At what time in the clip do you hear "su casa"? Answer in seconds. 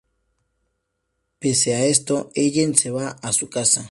3.33-3.89